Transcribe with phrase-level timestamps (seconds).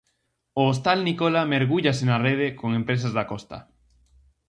[0.59, 3.57] O hostal Nicola mergúllase na rede con Empresas da Costa.